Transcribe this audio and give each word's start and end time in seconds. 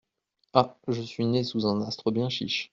Ah! 0.53 0.75
je 0.87 0.99
suis 0.99 1.27
né 1.27 1.43
sous 1.43 1.67
un 1.67 1.79
astre 1.83 2.09
bien 2.09 2.27
chiche! 2.27 2.69